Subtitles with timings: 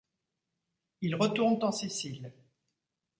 [1.01, 2.33] Ils retournent en Sicile.